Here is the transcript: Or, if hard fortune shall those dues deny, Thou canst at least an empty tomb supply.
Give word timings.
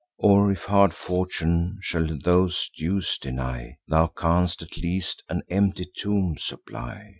Or, 0.17 0.51
if 0.51 0.63
hard 0.63 0.95
fortune 0.95 1.77
shall 1.83 2.07
those 2.23 2.71
dues 2.75 3.19
deny, 3.19 3.77
Thou 3.87 4.07
canst 4.07 4.63
at 4.63 4.75
least 4.77 5.23
an 5.29 5.43
empty 5.47 5.87
tomb 5.95 6.37
supply. 6.39 7.09